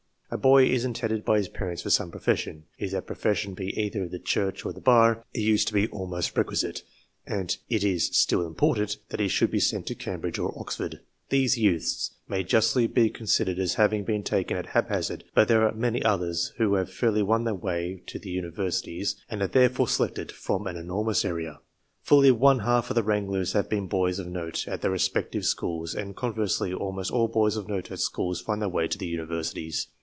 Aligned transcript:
A 0.33 0.37
boy 0.37 0.63
is 0.65 0.85
intended 0.85 1.25
by 1.25 1.39
his 1.39 1.49
parents 1.49 1.81
for 1.81 1.89
some 1.89 2.09
profession; 2.09 2.63
if 2.77 2.91
that 2.91 3.05
profession 3.05 3.53
be 3.53 3.77
either 3.77 4.07
the 4.07 4.17
Church 4.17 4.65
or 4.65 4.71
the 4.71 4.79
Bar, 4.79 5.25
it 5.33 5.41
used 5.41 5.67
to 5.67 5.73
be 5.73 5.89
almost 5.89 6.37
requisite, 6.37 6.83
and 7.27 7.57
it 7.67 7.83
is 7.83 8.15
still 8.15 8.47
important, 8.47 8.95
that 9.09 9.19
he 9.19 9.27
should 9.27 9.51
be 9.51 9.59
sent 9.59 9.87
to 9.87 9.93
Cambridge 9.95 10.39
or 10.39 10.57
Oxford. 10.57 11.01
These 11.27 11.57
youths 11.57 12.11
may 12.29 12.43
justly 12.43 12.87
be 12.87 13.09
considered 13.09 13.59
as 13.59 13.73
ACCORDING 13.73 14.05
TO 14.05 14.05
THEIR 14.05 14.17
NATURAL 14.19 14.39
GIFTS 14.41 14.47
15 14.47 14.47
having 14.47 14.47
been 14.47 14.57
taken 14.57 14.57
at 14.57 14.65
hap 14.67 14.87
hazard. 14.95 15.23
But 15.35 15.47
there 15.49 15.67
are 15.67 15.73
many 15.75 16.01
others 16.01 16.53
who 16.55 16.75
have 16.75 16.93
fairly 16.93 17.21
won 17.23 17.43
their 17.43 17.53
way 17.53 18.01
to 18.07 18.17
the 18.17 18.29
Universities, 18.29 19.17
and 19.29 19.41
are 19.41 19.47
therefore 19.47 19.89
selected 19.89 20.31
from 20.31 20.65
an 20.65 20.77
enormous 20.77 21.25
area. 21.25 21.59
Fully 22.03 22.31
one 22.31 22.59
half 22.59 22.89
of 22.89 22.95
the 22.95 23.03
wranglers 23.03 23.51
have 23.51 23.67
been 23.67 23.87
boys 23.87 24.17
of 24.17 24.27
note 24.27 24.65
at 24.65 24.81
their 24.81 24.91
respective 24.91 25.43
schools, 25.43 25.93
and, 25.93 26.15
conversely, 26.15 26.73
almost 26.73 27.11
all 27.11 27.27
boys 27.27 27.57
of 27.57 27.67
note 27.67 27.91
at 27.91 27.99
schools 27.99 28.39
find 28.39 28.61
their 28.61 28.69
way 28.69 28.87
to 28.87 28.97
the 28.97 29.07
Universities. 29.07 29.87